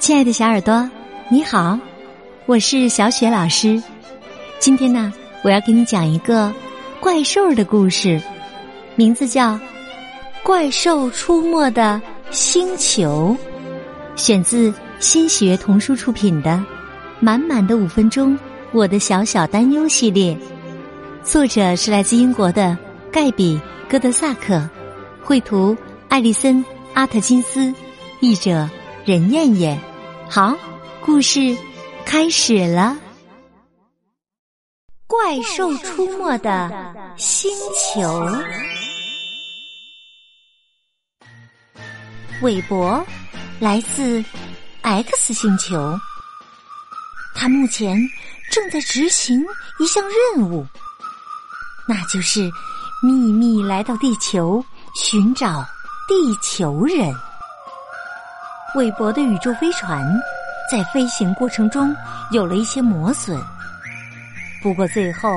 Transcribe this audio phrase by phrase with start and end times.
[0.00, 0.90] 亲爱的小耳朵，
[1.28, 1.78] 你好，
[2.46, 3.80] 我是小雪老师。
[4.58, 5.12] 今天呢，
[5.44, 6.50] 我要给你讲一个
[7.00, 8.18] 怪兽的故事，
[8.96, 9.52] 名字叫
[10.42, 12.00] 《怪兽出没的
[12.30, 13.36] 星球》，
[14.18, 16.52] 选自新学童书出品的
[17.20, 18.32] 《满满的五分钟》
[18.72, 20.34] 我的小小担忧系列。
[21.22, 22.76] 作者是来自英国的
[23.12, 23.60] 盖比·
[23.90, 24.66] 戈德萨克，
[25.22, 25.76] 绘图
[26.08, 26.56] 艾丽森·
[26.94, 27.70] 阿特金斯，
[28.20, 28.66] 译者
[29.04, 29.78] 任燕燕。
[30.32, 30.56] 好，
[31.04, 31.40] 故事
[32.06, 32.96] 开始了。
[35.08, 36.70] 怪兽出没的
[37.16, 38.30] 星球，
[42.42, 43.04] 韦伯
[43.58, 44.24] 来自
[44.82, 45.98] X 星球，
[47.34, 47.98] 他目前
[48.52, 49.44] 正在执行
[49.80, 50.00] 一项
[50.36, 50.64] 任务，
[51.88, 52.48] 那就是
[53.02, 55.64] 秘密来到地球寻找
[56.06, 57.12] 地球人。
[58.76, 60.06] 韦伯的宇宙飞船
[60.70, 61.94] 在飞行过程中
[62.30, 63.36] 有了一些磨损，
[64.62, 65.28] 不过最后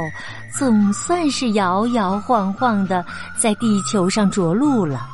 [0.56, 3.04] 总算是摇摇晃晃的
[3.36, 5.08] 在地球上着陆了。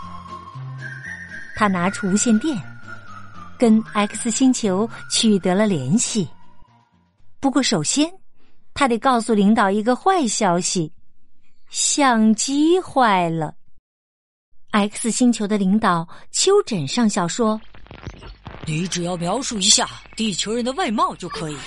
[1.56, 2.62] 他拿出无线电，
[3.58, 6.28] 跟 X 星球取得了联系。
[7.40, 8.12] 不过首先，
[8.74, 10.92] 他得告诉领导一个坏消息：
[11.70, 13.54] 相机坏了。
[14.72, 17.60] X 星球的领导丘枕上校说。
[18.66, 21.58] 你只要描述一下地球人的外貌就可以，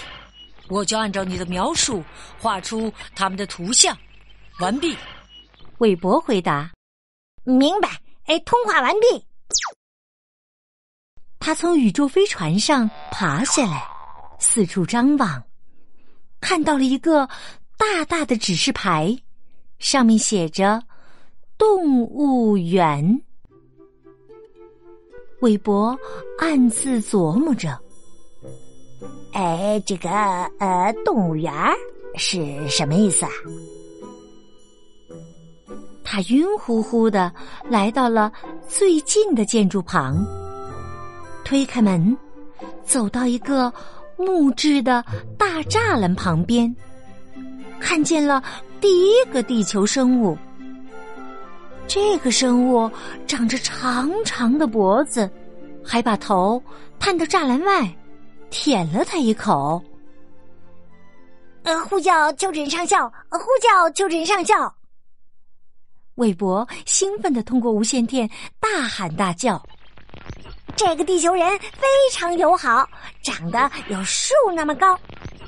[0.69, 2.05] 我就按照你的描述
[2.39, 3.97] 画出他们的图像。
[4.61, 4.97] 完毕。
[5.79, 6.71] 韦伯回答
[7.43, 7.89] ：“明白。”
[8.27, 9.27] 哎，通话完毕。
[11.41, 13.85] 他从宇宙飞船上爬下来，
[14.39, 15.43] 四处张望，
[16.41, 17.29] 看到了一个
[17.77, 19.21] 大大的指示牌，
[19.81, 20.81] 上面写着
[21.59, 23.23] “动物园”。
[25.43, 25.99] 韦伯
[26.39, 27.77] 暗自琢磨着
[29.35, 30.09] ：“哎，这个
[30.59, 31.53] 呃，动物园
[32.17, 33.31] 是什么意思啊？”
[36.05, 37.33] 他晕乎乎的
[37.69, 38.33] 来到了
[38.69, 40.25] 最近的建筑旁，
[41.45, 42.17] 推开门，
[42.85, 43.73] 走到一个
[44.17, 45.05] 木质的
[45.37, 46.73] 大栅栏旁边，
[47.81, 48.41] 看见了
[48.81, 50.39] 第一个地球生物。
[51.87, 52.91] 这个生物
[53.27, 55.31] 长着长长的脖子，
[55.85, 56.63] 还把头
[56.99, 57.97] 探到栅栏外，
[58.51, 59.83] 舔了他一口。
[61.65, 63.13] 呃，呼叫丘疹上校！
[63.29, 64.75] 呃呼叫丘疹上校！
[66.17, 68.29] 韦伯兴奋的通过无线电
[68.59, 69.63] 大喊大叫
[70.75, 72.89] ：“这个地球人非常友好，
[73.23, 74.99] 长得有树那么高，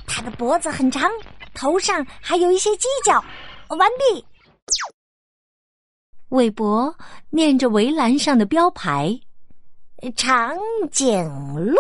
[0.07, 1.11] 他的脖子很长，
[1.55, 3.25] 头上还有一些犄角。”
[3.77, 4.25] 完毕。
[6.35, 6.93] 韦伯
[7.31, 9.17] 念着围栏上的标牌
[10.17, 10.57] ：“长
[10.91, 11.25] 颈
[11.55, 11.77] 鹿。”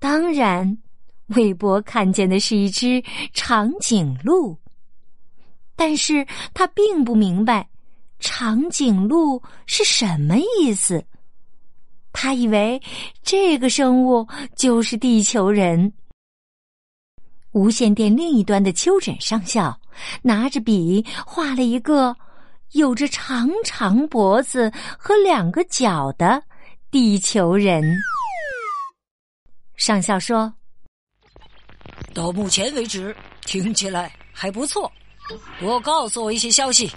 [0.00, 0.78] 当然，
[1.26, 3.04] 韦伯看见的是一只
[3.34, 4.56] 长颈鹿，
[5.76, 7.68] 但是他并不明白
[8.20, 11.04] 长颈鹿是什么意思。
[12.10, 12.80] 他以为
[13.22, 14.26] 这个生物
[14.56, 15.92] 就是地球人。
[17.52, 19.78] 无线电另一端的丘疹上校
[20.22, 22.16] 拿着笔画了一个。
[22.72, 26.42] 有着长长脖子和两个角的
[26.90, 27.82] 地球人，
[29.76, 30.52] 上校说
[32.12, 33.14] ：“到目前为止，
[33.46, 34.90] 听起来还不错。
[35.60, 36.90] 多告诉我一些消息。”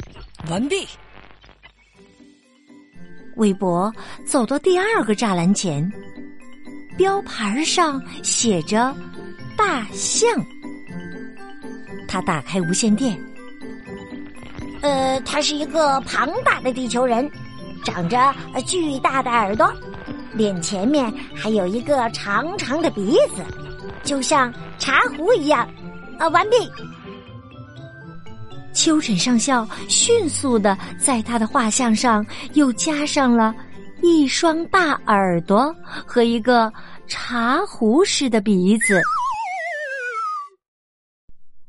[0.50, 0.88] 完毕。
[3.38, 3.94] 韦伯
[4.26, 5.90] 走到第二个栅栏前，
[6.98, 8.94] 标牌上写着
[9.56, 10.30] “大象”。
[12.10, 13.18] 他打开无线电。
[14.82, 17.30] 呃，他是一个庞大的地球人，
[17.84, 18.34] 长着
[18.66, 19.72] 巨大的耳朵，
[20.34, 23.46] 脸前面还有一个长长的鼻子，
[24.04, 25.68] 就像茶壶一样。
[26.18, 26.56] 啊，完毕。
[28.74, 33.54] 丘疹上校迅速的在他的画像上又加上了
[34.02, 35.76] 一双大耳朵
[36.08, 36.72] 和一个
[37.06, 39.02] 茶壶似的鼻子。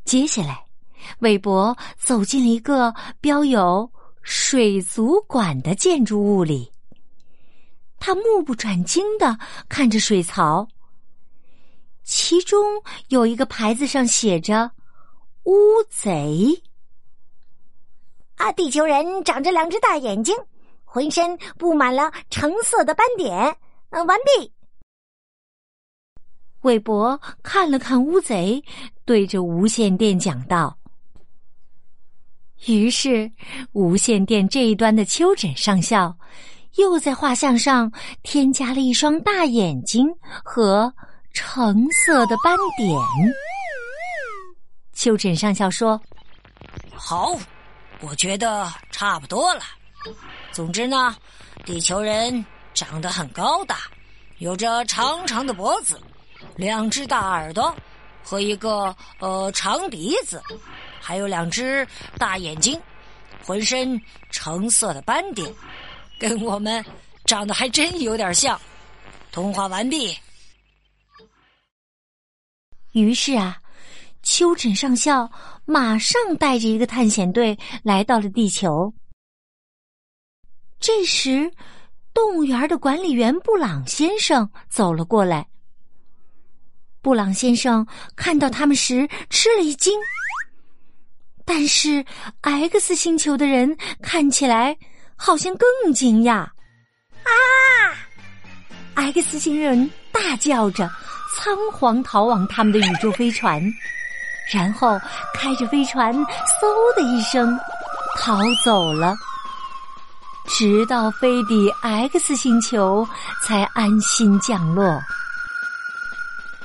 [0.05, 0.72] 接下来。
[1.21, 3.91] 韦伯走进了一个标有
[4.23, 6.71] “水族馆”的建筑物里，
[7.99, 9.39] 他目不转睛的
[9.69, 10.67] 看着水槽，
[12.03, 14.71] 其中有一个牌子上写着
[15.45, 15.53] “乌
[15.89, 16.63] 贼”。
[18.37, 20.35] 啊，地球人长着两只大眼睛，
[20.85, 23.57] 浑身布满了橙色的斑点。
[23.91, 24.53] 嗯，完毕。
[26.63, 28.63] 韦伯看了看乌贼，
[29.05, 30.77] 对着无线电讲道。
[32.67, 33.31] 于是，
[33.73, 36.17] 无线电这一端的丘疹上校
[36.77, 37.91] 又在画像上
[38.23, 40.07] 添加了一双大眼睛
[40.45, 40.93] 和
[41.33, 42.89] 橙色的斑点。
[44.93, 46.01] 丘疹上校说
[46.95, 47.37] ：“好，
[48.01, 49.63] 我觉得差不多了。
[50.53, 51.17] 总之呢，
[51.65, 52.45] 地球人
[52.75, 53.79] 长得很高大，
[54.39, 56.01] 有着长长的脖子，
[56.57, 57.75] 两只大耳朵
[58.23, 60.41] 和一个呃长鼻子，
[61.03, 62.81] 还有两只大眼睛，
[63.45, 64.01] 浑身
[64.31, 65.53] 橙色的斑点。”
[66.19, 66.85] 跟我们
[67.25, 68.59] 长得还真有点像。
[69.33, 70.17] 通话完毕。
[72.93, 73.59] 于是啊，
[74.23, 75.29] 秋枕上校
[75.65, 78.95] 马上带着一个探险队来到了地球。
[80.79, 81.51] 这时，
[82.15, 85.49] 动物园的管理员布朗先生走了过来。
[87.01, 87.85] 布朗先生
[88.15, 89.99] 看到他们时吃了一惊，
[91.45, 92.05] 但是
[92.41, 94.77] X 星球的人看起来。
[95.15, 96.39] 好像更惊讶！
[96.39, 96.51] 啊
[98.97, 100.91] ！X 星人大叫着，
[101.37, 103.63] 仓皇逃往他们的宇宙飞船，
[104.53, 105.01] 然后
[105.33, 106.27] 开着飞船嗖
[106.97, 107.57] 的一声
[108.19, 109.15] 逃走了，
[110.49, 113.07] 直到飞抵 X 星球
[113.47, 115.01] 才安心降落。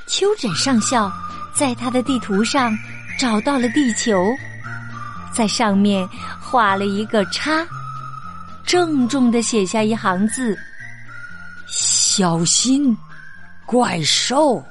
[0.08, 1.12] 丘枕上校
[1.54, 2.76] 在他的地图上
[3.20, 4.34] 找到了地球，
[5.32, 6.08] 在上面
[6.40, 7.66] 画了一个叉。
[8.66, 10.58] 郑重的写下一行字
[11.72, 12.94] ：“小心，
[13.64, 14.62] 怪兽。”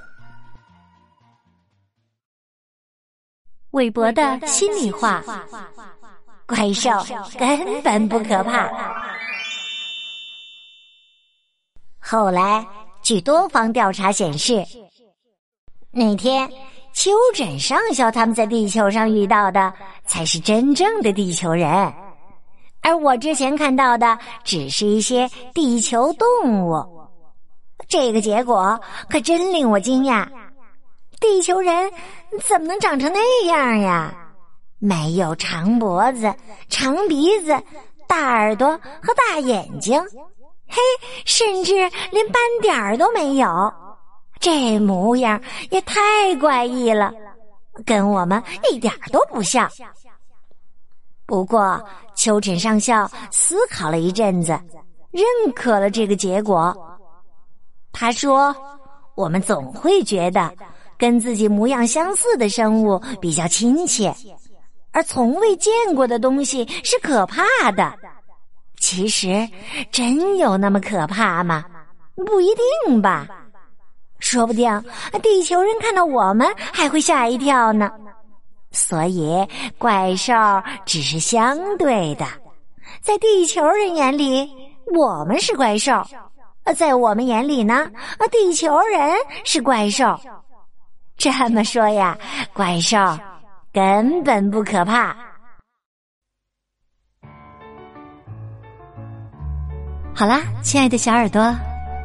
[3.71, 5.23] 韦伯的心里话：
[6.45, 6.91] 怪兽
[7.39, 8.69] 根本不可怕。
[11.99, 12.63] 后来，
[13.01, 14.63] 据多方调查显示，
[15.91, 16.47] 那天
[16.97, 19.71] 丘疹上校他们在地球上遇到的，
[20.07, 21.93] 才是真正的地球人。
[22.81, 26.83] 而我之前看到的只是一些地球动物，
[27.87, 30.27] 这个结果可真令我惊讶。
[31.19, 31.91] 地球人
[32.47, 34.11] 怎么能长成那样呀？
[34.79, 36.33] 没有长脖子、
[36.67, 37.55] 长鼻子、
[38.07, 38.71] 大耳朵
[39.03, 40.01] 和大眼睛，
[40.67, 40.77] 嘿，
[41.25, 41.75] 甚至
[42.09, 43.47] 连斑点儿都没有，
[44.39, 47.11] 这模样也太怪异了，
[47.85, 48.41] 跟我们
[48.71, 49.69] 一点都不像。
[51.25, 51.83] 不过，
[52.15, 54.51] 秋枕上校思考了一阵子，
[55.11, 56.75] 认可了这个结果。
[57.91, 58.55] 他说
[59.15, 60.53] ：“我们总会觉得
[60.97, 64.15] 跟自己模样相似的生物比较亲切，
[64.91, 67.93] 而从未见过的东西是可怕的。
[68.79, 69.49] 其实，
[69.91, 71.65] 真有那么可怕吗？
[72.15, 72.47] 不一
[72.85, 73.27] 定吧。
[74.19, 74.69] 说不定
[75.21, 77.91] 地球人看到我们还会吓一跳呢。”
[78.71, 79.47] 所以，
[79.77, 80.33] 怪兽
[80.85, 82.25] 只是相对的，
[83.01, 84.47] 在地球人眼里，
[84.93, 86.03] 我们是怪兽；
[86.75, 87.89] 在我们眼里呢，
[88.29, 89.15] 地球人
[89.45, 90.19] 是怪兽。
[91.15, 92.15] 这么说呀，
[92.53, 92.97] 怪兽
[93.73, 95.15] 根本不可怕。
[100.13, 101.41] 好啦，亲爱的小耳朵，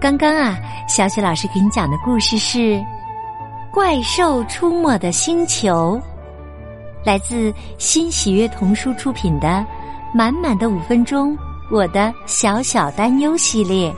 [0.03, 0.59] 刚刚啊，
[0.89, 2.59] 小雪老师给你讲的故事是
[3.71, 5.97] 《怪兽出没的星球》。
[7.07, 9.47] 来自新喜悦童书出品的
[10.13, 11.33] 《满满的五分钟》，
[11.71, 13.95] 我的小小担忧系列。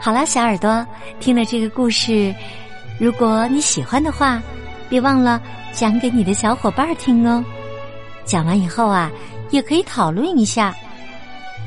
[0.00, 0.86] 好啦，小耳朵，
[1.18, 2.32] 听了这个故事，
[3.00, 4.40] 如果你喜欢的话，
[4.88, 5.42] 别忘了
[5.72, 7.44] 讲给你的小伙伴听哦。
[8.24, 9.10] 讲完以后啊，
[9.50, 10.72] 也可以讨论一下，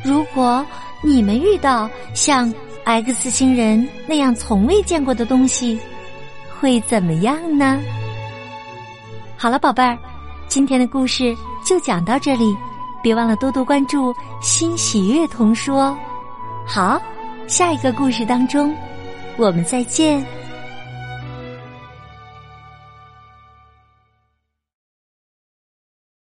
[0.06, 0.66] 如果
[1.02, 2.50] 你们遇到像
[2.86, 5.80] X 星人那样从未见过的东西，
[6.60, 7.82] 会怎么样呢？
[9.36, 9.98] 好了，宝贝儿。
[10.48, 12.56] 今天的故事就讲到这里，
[13.02, 15.98] 别忘了多多关注新喜悦童书哦。
[16.66, 17.02] 好，
[17.48, 18.74] 下一个故事当中，
[19.36, 20.24] 我们再见。